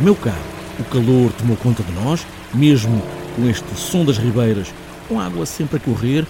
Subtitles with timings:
[0.00, 0.36] Meu caro,
[0.78, 3.02] o calor tomou conta de nós, mesmo
[3.34, 4.72] com este som das ribeiras,
[5.08, 6.24] com água sempre a correr,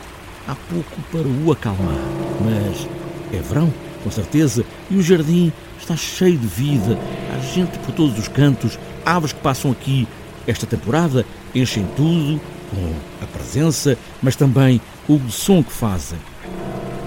[0.47, 1.95] há pouco para o acalmar.
[2.43, 2.89] Mas
[3.31, 6.99] é verão, com certeza, e o jardim está cheio de vida.
[7.35, 10.09] Há gente por todos os cantos, aves que passam aqui
[10.47, 12.41] esta temporada enchem tudo
[12.71, 16.19] com a presença, mas também com o som que fazem.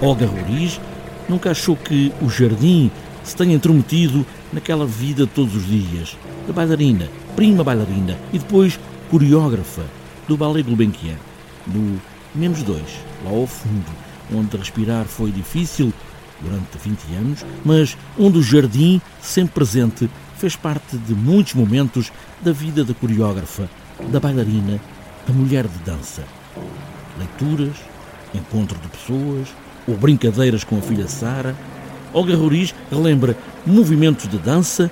[0.00, 0.80] Olga Roriz
[1.28, 2.88] nunca achou que o jardim
[3.24, 6.16] se tenha intrometido naquela vida todos os dias.
[6.46, 8.78] De bailarina, prima bailarina e depois
[9.10, 9.82] coreógrafa
[10.26, 11.16] do Ballet Gulbenkian,
[11.66, 12.00] no
[12.34, 13.90] Menos Dois, lá ao fundo,
[14.34, 15.92] onde respirar foi difícil
[16.40, 22.52] durante 20 anos, mas onde o jardim, sempre presente, fez parte de muitos momentos da
[22.52, 23.68] vida da coreógrafa,
[24.10, 24.80] da bailarina,
[25.26, 26.24] da mulher de dança.
[27.18, 27.76] Leituras,
[28.34, 29.48] encontro de pessoas
[29.86, 31.54] ou brincadeiras com a filha Sara.
[32.12, 34.90] Olga Roriz relembra movimentos de dança,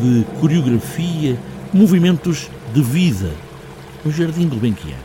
[0.00, 1.38] de coreografia,
[1.72, 3.30] movimentos de vida
[4.04, 4.98] no Jardim do Benquier.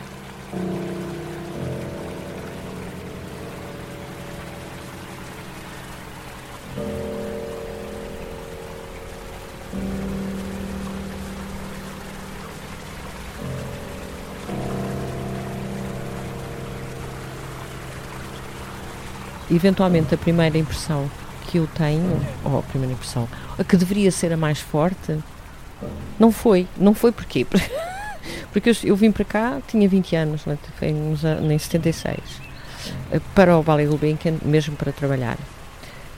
[19.52, 21.10] eventualmente a primeira impressão
[21.55, 25.17] que eu tenho, ou a primeira impressão, a que deveria ser a mais forte,
[26.20, 26.67] não foi.
[26.77, 27.48] Não foi porquê?
[28.52, 32.17] Porque eu, eu vim para cá, tinha 20 anos, né, foi em 76,
[33.11, 35.38] eh, para o Vale Gulbenkian, mesmo para trabalhar.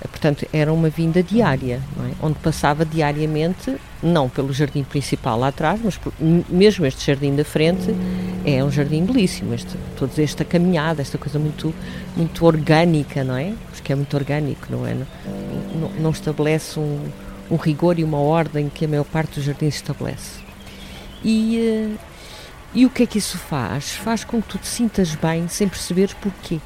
[0.09, 1.81] Portanto, era uma vinda diária?
[2.21, 7.45] Onde passava diariamente, não pelo jardim principal lá atrás, mas por, mesmo este jardim da
[7.45, 7.93] frente
[8.45, 9.53] é um jardim belíssimo.
[9.53, 11.73] Este, toda esta caminhada, esta coisa muito,
[12.15, 13.53] muito orgânica, não é?
[13.71, 14.95] Porque é muito orgânico, não é?
[15.75, 17.09] Não, não, estabelece um,
[17.51, 20.39] um, rigor e uma ordem que a maior parte dos jardins estabelece.
[21.23, 21.99] E, uh,
[22.73, 23.91] e o que é que isso faz?
[23.91, 26.59] Faz com que tu te sintas bem sem perceberes porquê.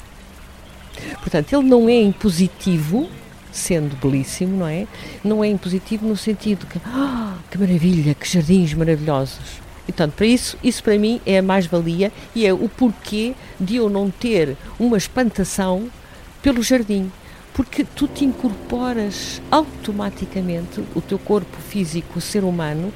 [1.20, 3.10] Portanto, ele não é impositivo,
[3.52, 4.88] sendo belíssimo, não é?
[5.24, 9.62] Não é impositivo no sentido que, ah, que maravilha, que jardins maravilhosos.
[9.88, 13.76] E, portanto, para isso, isso para mim é a mais-valia e é o porquê de
[13.76, 15.90] eu não ter uma espantação
[16.42, 17.12] pelo jardim.
[17.54, 22.94] Porque tu te incorporas automaticamente, o teu corpo físico, o ser humano,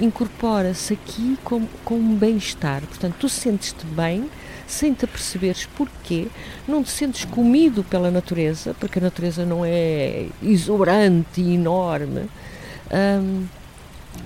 [0.00, 2.80] incorpora-se aqui com, com um bem-estar.
[2.82, 4.28] Portanto, tu sentes-te bem
[4.72, 6.28] sem te perceberes porquê,
[6.66, 12.28] não te sentes comido pela natureza, porque a natureza não é exuberante e enorme.
[12.90, 13.46] Um,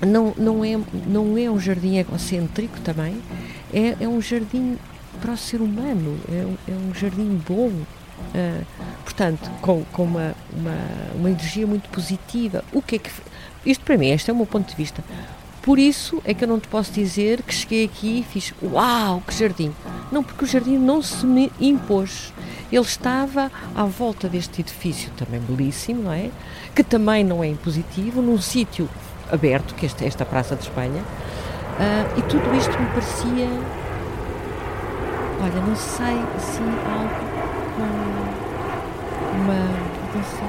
[0.04, 3.20] não, não, é, não é um jardim egocêntrico também,
[3.72, 4.76] é, é um jardim
[5.20, 8.66] para o ser humano, é, é um jardim bom, uh,
[9.04, 10.76] portanto, com, com uma, uma,
[11.14, 12.64] uma energia muito positiva.
[12.72, 13.10] O que é que.
[13.64, 15.02] Isto para mim, este é o meu ponto de vista.
[15.66, 19.20] Por isso é que eu não te posso dizer que cheguei aqui e fiz uau,
[19.26, 19.74] que jardim.
[20.12, 22.32] Não, porque o jardim não se me impôs.
[22.70, 26.30] Ele estava à volta deste edifício também belíssimo, não é?
[26.72, 28.88] Que também não é impositivo, num sítio
[29.28, 31.02] aberto, que esta, esta Praça de Espanha.
[31.02, 33.48] Uh, e tudo isto me parecia,
[35.42, 36.62] olha, não sei, assim,
[36.92, 37.10] algo
[37.74, 37.82] com
[39.36, 39.54] uma,
[40.14, 40.46] não sei,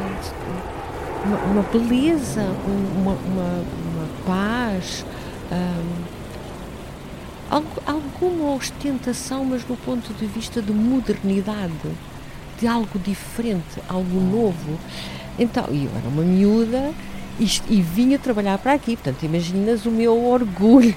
[1.26, 2.44] uma, uma beleza,
[3.02, 3.78] uma, uma
[4.28, 5.06] paz,
[5.50, 6.04] hum,
[7.86, 11.72] alguma ostentação, mas do ponto de vista de modernidade,
[12.60, 14.78] de algo diferente, algo novo.
[15.40, 16.94] Então, eu era uma miúda
[17.40, 20.96] e, e vinha trabalhar para aqui, portanto, imaginas o meu orgulho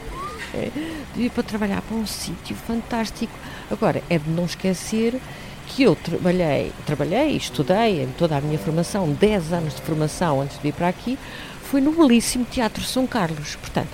[1.15, 3.33] de ir para trabalhar para um sítio fantástico.
[3.71, 5.21] Agora, é de não esquecer
[5.69, 10.56] que eu trabalhei, trabalhei, estudei em toda a minha formação, 10 anos de formação antes
[10.56, 11.17] de vir para aqui,
[11.71, 13.55] foi no belíssimo Teatro São Carlos.
[13.55, 13.91] Portanto,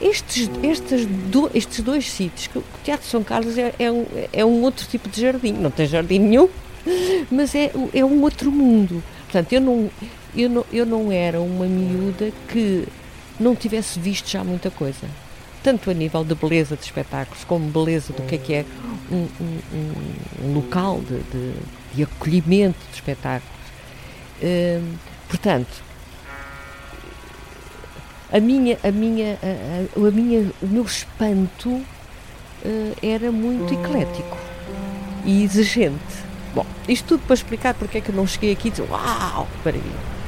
[0.00, 4.44] estes, estes, do, estes dois sítios, que o Teatro São Carlos é, é, um, é
[4.44, 6.48] um outro tipo de jardim, não tem jardim nenhum,
[7.30, 9.02] mas é, é um outro mundo.
[9.24, 9.90] Portanto, eu não,
[10.34, 12.88] eu, não, eu não era uma miúda que
[13.38, 15.06] não tivesse visto já muita coisa.
[15.62, 18.64] Tanto a nível de beleza de espetáculos, como beleza do que é que é
[19.12, 21.54] um, um, um local de, de,
[21.94, 23.58] de, acolhimento de espetáculos.
[24.42, 24.94] Hum,
[25.28, 25.87] portanto,
[28.32, 31.86] a minha, a minha, a, a, a minha, o meu espanto uh,
[33.02, 34.36] era muito eclético
[35.24, 36.26] e exigente.
[36.54, 39.48] Bom, isto tudo para explicar porque é que eu não cheguei aqui e disse, uau,
[39.52, 40.18] que maravilha.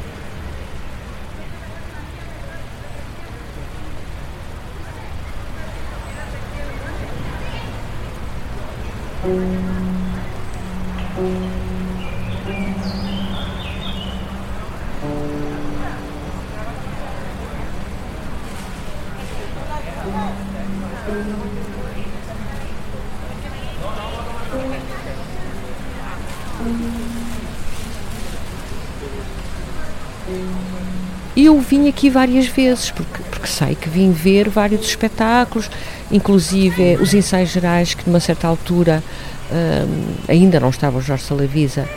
[31.42, 35.70] Eu vim aqui várias vezes, porque, porque sei que vim ver vários espetáculos,
[36.12, 39.02] inclusive os ensaios gerais, que numa certa altura
[39.50, 41.88] um, ainda não estava o Jorge Salavisa,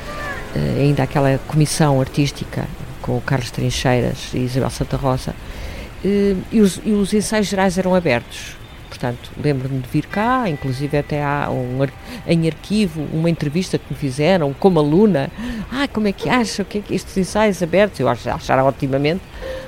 [0.56, 2.66] uh, ainda aquela comissão artística
[3.02, 7.78] com o Carlos Trincheiras e Isabel Santa Rosa, uh, e, os, e os ensaios gerais
[7.78, 8.63] eram abertos
[8.94, 11.80] Portanto, lembro-me de vir cá, inclusive até há um,
[12.28, 15.32] em arquivo uma entrevista que me fizeram como aluna.
[15.72, 16.62] Ah, como é que acha?
[16.62, 18.00] O que é que estes ensaios abertos?
[18.00, 19.24] Eu acho, achar otimamente.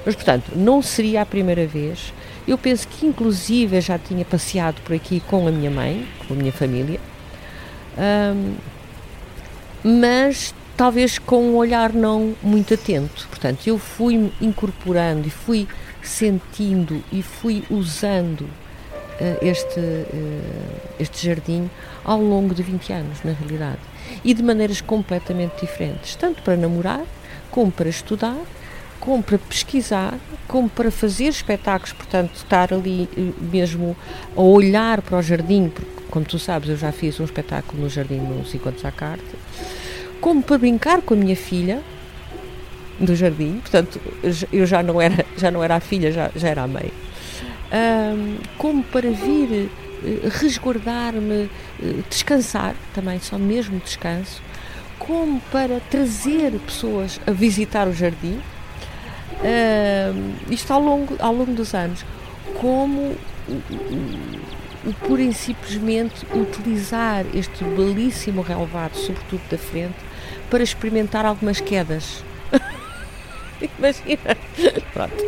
[0.05, 2.13] Mas, portanto, não seria a primeira vez.
[2.47, 6.37] Eu penso que, inclusive, já tinha passeado por aqui com a minha mãe, com a
[6.37, 6.99] minha família.
[7.97, 8.53] Um,
[9.83, 13.27] mas talvez com um olhar não muito atento.
[13.27, 15.67] Portanto, eu fui incorporando e fui
[16.03, 18.47] sentindo e fui usando
[19.41, 20.41] este, eh,
[20.99, 21.69] este jardim
[22.03, 23.79] ao longo de 20 anos, na realidade.
[24.23, 27.03] E de maneiras completamente diferentes, tanto para namorar,
[27.49, 28.37] como para estudar,
[28.99, 30.17] como para pesquisar,
[30.47, 33.95] como para fazer espetáculos, portanto, estar ali eh, mesmo
[34.35, 37.89] a olhar para o jardim, porque, como tu sabes, eu já fiz um espetáculo no
[37.89, 39.37] jardim nos Encontros à Carta,
[40.19, 41.81] como para brincar com a minha filha
[42.99, 43.99] do jardim, portanto,
[44.51, 46.91] eu já não era, já não era a filha, já, já era a mãe
[47.71, 54.41] um, como para vir uh, resguardar-me, uh, descansar também, só mesmo descanso,
[54.99, 58.39] como para trazer pessoas a visitar o jardim,
[59.41, 62.05] uh, isto ao longo, ao longo dos anos,
[62.59, 63.15] como
[64.85, 69.95] o pura e simplesmente utilizar este belíssimo relevado, sobretudo da frente,
[70.49, 72.23] para experimentar algumas quedas.
[73.77, 74.37] Imagina.
[74.93, 75.25] Pronto.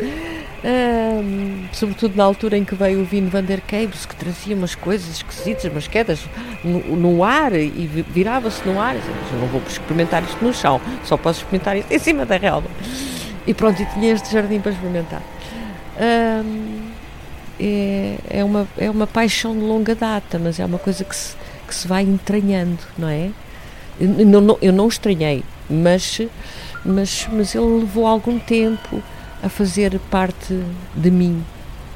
[0.64, 4.74] Um, sobretudo na altura em que veio o Vino Van der Caves, que trazia umas
[4.74, 6.20] coisas esquisitas, umas quedas
[6.64, 8.96] no, no ar e virava-se no ar.
[8.96, 12.68] Eu não vou experimentar isto no chão, só posso experimentar isto em cima da relva.
[13.46, 15.22] E pronto, e tinha este jardim para experimentar.
[15.96, 16.88] Um,
[17.60, 21.36] é, é, uma, é uma paixão de longa data, mas é uma coisa que se,
[21.66, 23.30] que se vai entranhando, não é?
[24.00, 26.20] Eu não, eu não estranhei, mas
[26.84, 29.02] mas, mas ele levou algum tempo
[29.42, 30.62] a fazer parte
[30.94, 31.44] de mim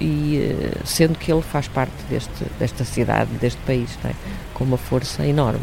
[0.01, 4.13] e eh, sendo que ele faz parte deste, desta cidade, deste país, é?
[4.53, 5.61] com uma força enorme.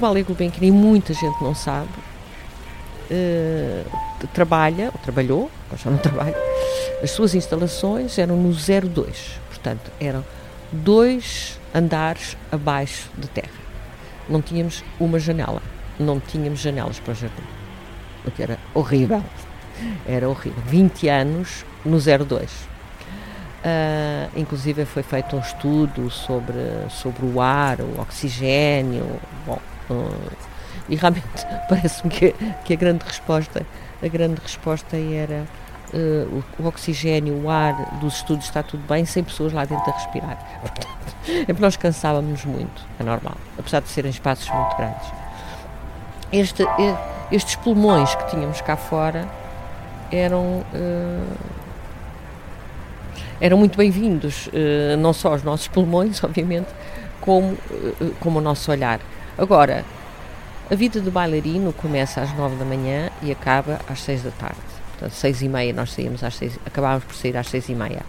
[0.00, 1.88] Ballet Gulbenkian, e muita gente não sabe,
[3.10, 6.36] uh, trabalha, ou trabalhou, mas já não trabalha,
[7.02, 10.24] as suas instalações eram no 02, portanto, eram
[10.72, 13.60] dois andares abaixo de terra.
[14.28, 15.62] Não tínhamos uma janela,
[15.98, 17.42] não tínhamos janelas para o jardim,
[18.26, 19.22] o que era horrível.
[20.06, 20.62] Era horrível.
[20.66, 22.50] 20 anos no 02.
[23.62, 26.58] Uh, inclusive foi feito um estudo sobre,
[26.90, 29.06] sobre o ar, o oxigênio,
[29.46, 29.58] bom,
[30.88, 31.24] e realmente
[31.68, 33.66] parece-me que, que a grande resposta,
[34.02, 35.44] a grande resposta era
[35.92, 39.90] uh, o, o, oxigênio, o ar dos estudos está tudo bem, sem pessoas lá dentro
[39.90, 40.38] a respirar.
[40.60, 40.88] Portanto,
[41.26, 45.08] é porque nós cansávamos muito, é normal, apesar de serem espaços muito grandes.
[46.32, 46.64] Este,
[47.32, 49.28] estes pulmões que tínhamos cá fora
[50.12, 50.64] eram
[53.40, 56.68] eram muito bem-vindos, uh, não só os nossos pulmões, obviamente,
[57.22, 59.00] como, uh, como o nosso olhar.
[59.38, 59.84] Agora,
[60.70, 64.60] a vida do bailarino começa às nove da manhã e acaba às seis da tarde.
[64.92, 68.02] Portanto, seis e meia nós saímos às seis, acabávamos por sair às seis e meia.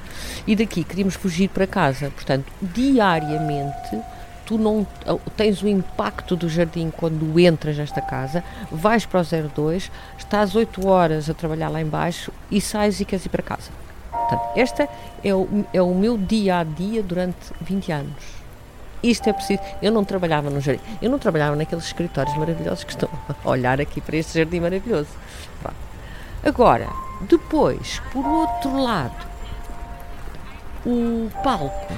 [0.46, 2.12] E daqui queríamos fugir para casa.
[2.12, 4.02] Portanto, diariamente
[4.46, 4.86] tu não
[5.38, 10.86] tens o impacto do jardim quando entras nesta casa, vais para o 02, estás oito
[10.86, 13.72] horas a trabalhar lá embaixo e sais e queres ir para casa.
[14.12, 14.90] Portanto, este
[15.24, 18.41] é o, é o meu dia a dia durante 20 anos.
[19.04, 19.62] Isto é preciso.
[19.82, 23.10] Eu não trabalhava no jardim, eu não trabalhava naqueles escritórios maravilhosos que estão
[23.44, 25.10] a olhar aqui para este jardim maravilhoso.
[25.62, 25.76] Pronto.
[26.44, 26.88] Agora,
[27.22, 29.28] depois, por outro lado,
[30.86, 31.94] o palco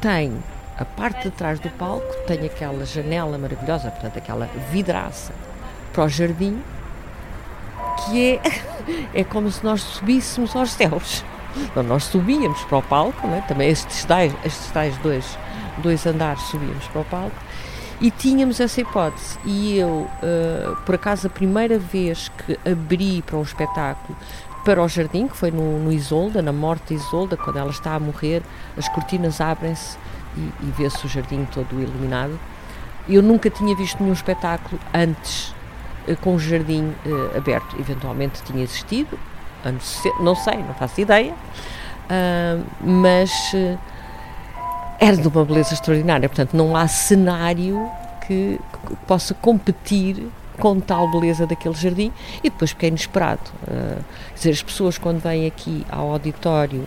[0.00, 0.36] tem
[0.78, 5.32] a parte de trás do palco tem aquela janela maravilhosa, portanto, aquela vidraça
[5.92, 6.62] para o jardim
[8.04, 8.40] que é,
[9.20, 11.24] é como se nós subíssemos aos céus.
[11.56, 13.40] Então, nós subíamos para o palco, é?
[13.48, 15.38] também estes tais, estes tais dois,
[15.78, 17.36] dois andares subíamos para o palco,
[18.00, 19.38] E tínhamos essa hipótese.
[19.44, 24.16] E eu, uh, por acaso, a primeira vez que abri para um espetáculo
[24.64, 27.94] para o jardim, que foi no, no Isolda, na morte de Isolda, quando ela está
[27.94, 28.42] a morrer,
[28.76, 29.96] as cortinas abrem-se
[30.36, 32.38] e, e vê-se o jardim todo iluminado.
[33.08, 35.54] Eu nunca tinha visto nenhum espetáculo antes
[36.06, 37.76] uh, com o jardim uh, aberto.
[37.78, 39.18] Eventualmente tinha existido,
[40.20, 41.34] não sei, não faço ideia,
[42.80, 43.52] mas
[44.98, 46.28] era de uma beleza extraordinária.
[46.28, 47.88] Portanto, não há cenário
[48.26, 48.58] que,
[49.06, 50.26] possa competir
[50.58, 52.12] com tal beleza daquele jardim
[52.42, 53.42] e depois porque é inesperado.
[53.62, 56.86] Uh, quer dizer, as pessoas quando vêm aqui ao auditório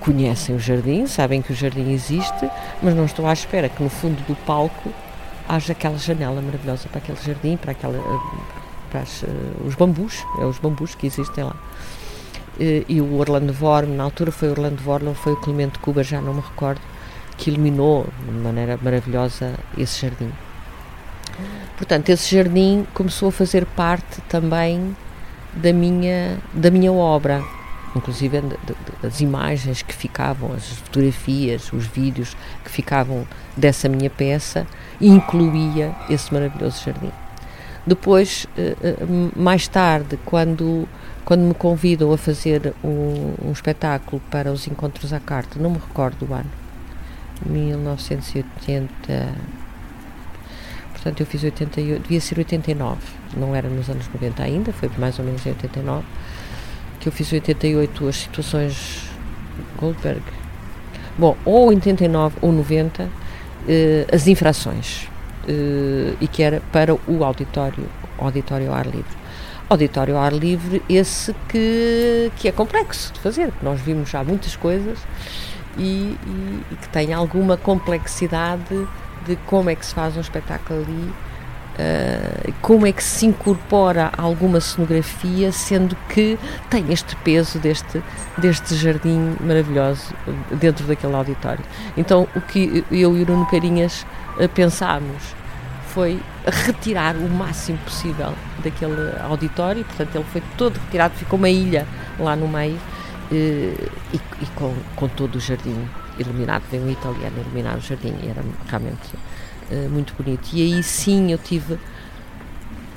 [0.00, 2.50] conhecem o jardim, sabem que o jardim existe,
[2.82, 4.90] mas não estão à espera que no fundo do palco
[5.48, 7.98] haja aquela janela maravilhosa para aquele jardim, para, aquela,
[8.90, 9.26] para as, uh,
[9.64, 11.56] os bambus, é os bambus que existem lá.
[12.56, 16.20] Uh, e o Orlando Vorm, na altura foi Orlando Vorm, foi o Clemente Cuba, já
[16.20, 16.80] não me recordo,
[17.44, 20.32] que iluminou de maneira maravilhosa esse jardim.
[21.76, 24.96] Portanto, esse jardim começou a fazer parte também
[25.54, 27.44] da minha, da minha obra,
[27.94, 28.42] inclusive
[29.02, 32.34] das imagens que ficavam, as fotografias, os vídeos
[32.64, 34.66] que ficavam dessa minha peça,
[34.98, 37.12] incluía esse maravilhoso jardim.
[37.86, 38.96] Depois, eh, eh,
[39.36, 40.88] mais tarde, quando,
[41.26, 45.76] quando me convidam a fazer um, um espetáculo para os Encontros à Carta, não me
[45.76, 46.63] recordo do ano,
[47.44, 49.34] 1980.
[50.92, 52.98] Portanto, eu fiz 88, devia ser 89,
[53.36, 56.04] não era nos anos 90 ainda, foi mais ou menos em 89,
[56.98, 59.10] que eu fiz 88 as situações
[59.78, 60.22] Goldberg.
[61.18, 63.08] Bom, ou 89 ou 90,
[63.68, 65.08] eh, as infrações,
[65.46, 67.86] eh, e que era para o auditório,
[68.18, 69.24] auditório ao ar livre.
[69.68, 74.24] Auditório ao ar livre, esse que, que é complexo de fazer, porque nós vimos já
[74.24, 74.98] muitas coisas
[75.76, 78.88] e, e, e, que tem alguma complexidade
[79.26, 81.12] de como é que se faz um espetáculo ali,
[81.78, 86.38] uh, como é que se incorpora alguma cenografia, sendo que
[86.70, 88.02] tem este peso deste,
[88.38, 90.14] deste jardim maravilhoso
[90.60, 91.64] dentro daquele auditório.
[91.96, 94.06] Então, o que eu e o Nuno Carinhas
[94.38, 95.34] uh, pensámos
[95.88, 101.86] foi retirar o máximo possível daquele auditório, portanto, ele foi todo retirado, ficou uma ilha
[102.18, 102.78] lá no meio
[103.30, 103.74] e,
[104.42, 105.76] e com, com, todo o jardim
[106.18, 106.62] iluminado.
[106.70, 109.14] Veio um italiano iluminar o jardim era realmente
[109.70, 110.48] uh, muito bonito.
[110.52, 111.78] E aí sim eu tive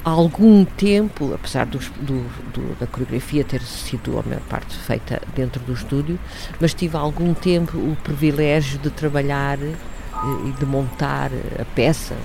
[0.03, 5.73] algum tempo, apesar do, do, da coreografia ter sido a maior parte feita dentro do
[5.73, 6.17] estúdio,
[6.61, 9.75] mas tive algum tempo o privilégio de trabalhar eh,
[10.45, 11.29] e de montar
[11.59, 12.15] a peça.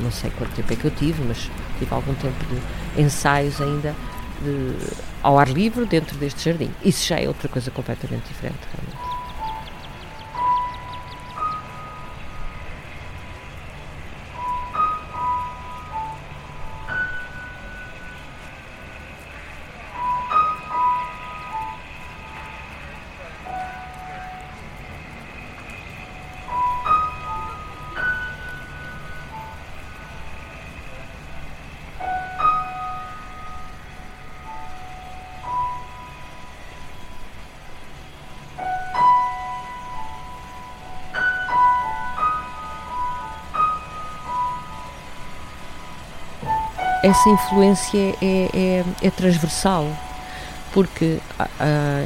[0.00, 3.92] Não sei quanto tempo é que eu tive, mas tive algum tempo de ensaios ainda
[4.42, 4.74] de,
[5.22, 6.70] ao ar livre dentro deste jardim.
[6.84, 9.11] Isso já é outra coisa completamente diferente, realmente.
[47.02, 49.86] Essa influência é, é, é transversal,
[50.72, 51.48] porque ah,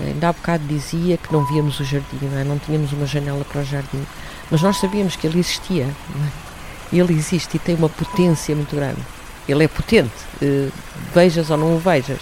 [0.06, 2.44] ainda há bocado dizia que não víamos o jardim, não, é?
[2.44, 4.04] não, tínhamos uma janela para o jardim,
[4.50, 5.84] mas nós sabíamos que ele existia.
[5.84, 6.96] É?
[6.96, 9.00] Ele existe e tem uma potência muito grande.
[9.48, 10.72] Ele é potente, uh,
[11.14, 12.20] vejas ou não o vejas.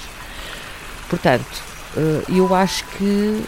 [1.09, 1.63] Portanto,
[1.97, 3.45] uh, eu acho que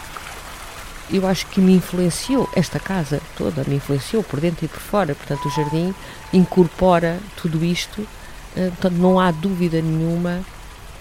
[1.11, 5.15] eu acho que me influenciou esta casa toda, me influenciou por dentro e por fora.
[5.15, 5.95] Portanto, o jardim
[6.33, 8.26] incorpora tudo isto eh,
[8.57, 10.41] portanto, não há dúvida nenhuma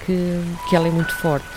[0.05, 1.47] que, que ela é muito forte.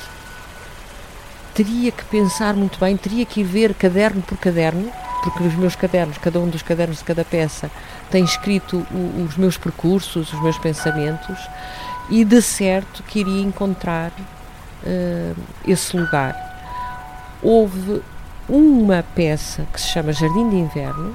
[1.55, 4.91] Teria que pensar muito bem, teria que ir ver caderno por caderno,
[5.23, 7.71] porque os meus cadernos, cada um dos cadernos de cada peça,
[8.11, 11.39] tem escrito o, os meus percursos, os meus pensamentos,
[12.09, 15.37] e de certo que iria encontrar uh,
[15.67, 16.37] esse lugar.
[17.43, 18.03] Houve
[18.49, 21.15] uma peça que se chama Jardim de Inverno,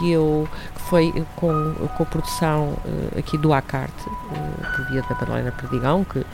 [0.00, 5.02] que eu que foi com, com a produção uh, aqui do Acarte, uh, por via
[5.02, 6.24] da Madalena Perdigão, que,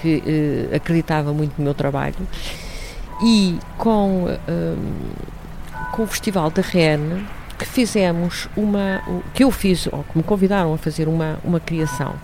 [0.00, 2.16] que uh, acreditava muito no meu trabalho,
[3.22, 4.26] e com,
[5.92, 7.24] com o Festival da REN,
[7.56, 9.00] que fizemos uma,
[9.32, 12.14] que eu fiz, ou que me convidaram a fazer uma, uma criação.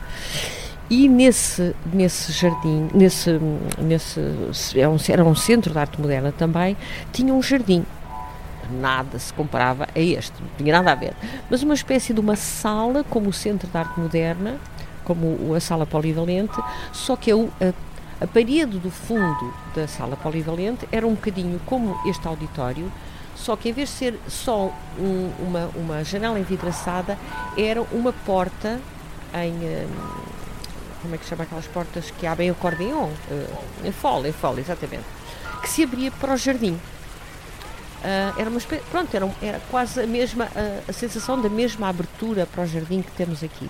[0.91, 3.39] E nesse, nesse jardim, nesse,
[3.79, 6.77] nesse um, era um centro de arte moderna também,
[7.13, 7.85] tinha um jardim
[8.73, 11.15] nada se comparava a este, não tinha nada a ver.
[11.51, 14.59] Mas uma espécie de uma sala, como o Centro de Arte Moderna,
[15.05, 16.61] como a sala polivalente,
[16.93, 21.99] só que a, a, a parede do fundo da sala polivalente era um bocadinho como
[22.07, 22.93] este auditório,
[23.35, 27.17] só que em vez de ser só um, uma, uma janela envidraçada,
[27.57, 28.81] era uma porta
[29.35, 29.53] em.
[29.53, 30.29] Um,
[31.01, 33.09] como é que chama aquelas portas que abrem acordeon?
[33.31, 35.05] Uh, em fole, em fole, exatamente.
[35.63, 36.79] Que se abria para o jardim.
[37.99, 42.47] Uh, era uma pronto, era, era quase a mesma, uh, a sensação da mesma abertura
[42.47, 43.69] para o jardim que temos aqui.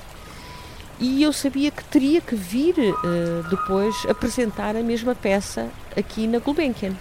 [1.01, 6.41] E eu sabia que teria que vir uh, depois apresentar a mesma peça aqui na
[6.41, 6.95] Gulbenkian.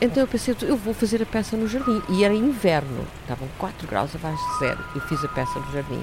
[0.00, 2.02] Então eu pensei, eu vou fazer a peça no jardim.
[2.08, 4.78] E era inverno, estavam 4 graus abaixo de zero.
[4.94, 6.02] Eu fiz a peça no jardim.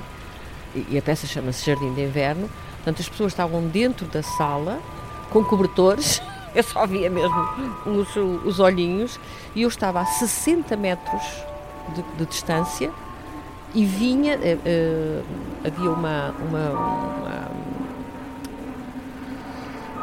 [0.75, 2.49] E, e a peça chama-se Jardim de Inverno.
[2.75, 4.79] Portanto, as pessoas estavam dentro da sala,
[5.31, 6.21] com cobertores.
[6.55, 7.35] Eu só via mesmo
[7.85, 9.19] os, os olhinhos.
[9.55, 11.23] E eu estava a 60 metros
[11.95, 12.91] de, de distância
[13.73, 14.37] e vinha.
[14.37, 15.23] Uh,
[15.65, 17.51] havia uma, uma, uma,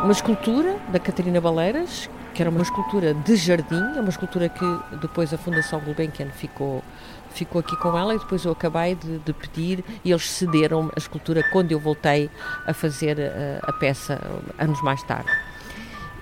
[0.03, 4.65] uma escultura da Catarina Baleiras que era uma escultura de jardim, é uma escultura que
[5.01, 6.83] depois a Fundação Gulbenkian ficou,
[7.31, 10.99] ficou aqui com ela e depois eu acabei de, de pedir e eles cederam a
[10.99, 12.29] escultura quando eu voltei
[12.67, 14.21] a fazer a, a peça
[14.59, 15.31] anos mais tarde.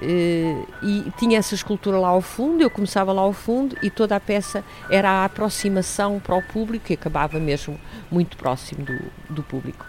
[0.03, 4.17] Uh, e tinha essa escultura lá ao fundo, eu começava lá ao fundo e toda
[4.17, 7.79] a peça era a aproximação para o público e acabava mesmo
[8.11, 8.99] muito próximo do,
[9.31, 9.87] do público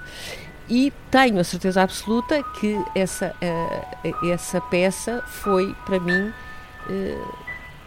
[0.69, 6.33] e tenho a certeza absoluta que essa, uh, essa peça foi, para mim,
[6.89, 7.35] uh,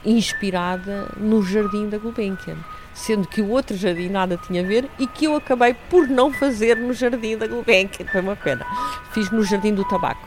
[0.05, 2.57] inspirada no Jardim da Gulbenkian,
[2.95, 6.33] sendo que o outro jardim nada tinha a ver e que eu acabei por não
[6.33, 8.65] fazer no Jardim da Gulbenkian, foi uma pena.
[9.12, 10.26] Fiz no Jardim do Tabaco.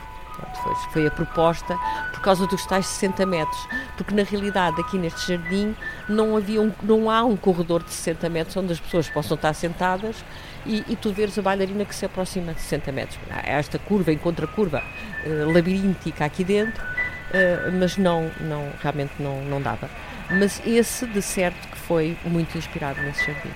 [0.62, 1.76] Foi, foi a proposta
[2.12, 5.74] por causa dos tais 60 metros, porque na realidade aqui neste jardim
[6.08, 9.52] não, havia um, não há um corredor de 60 metros onde as pessoas possam estar
[9.54, 10.24] sentadas
[10.66, 13.18] e, e tu veres a bailarina que se aproxima de 60 metros.
[13.30, 14.82] Há esta curva, encontra curva
[15.24, 19.88] uh, labiríntica aqui dentro, uh, mas não, não, realmente não, não dava.
[20.30, 23.50] Mas esse, de certo, que foi muito inspirado nesse jardim.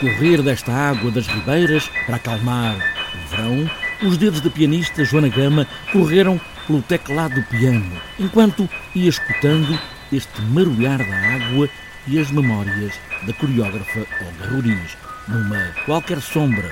[0.00, 3.70] Correr desta água das ribeiras para acalmar o verão,
[4.02, 9.78] os dedos da pianista Joana Gama correram pelo teclado do piano, enquanto ia escutando
[10.12, 11.68] este marulhar da água
[12.06, 12.94] e as memórias
[13.26, 16.68] da coreógrafa Olga Roriz, numa qualquer sombra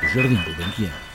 [0.00, 1.05] do Jardim do Benquiano.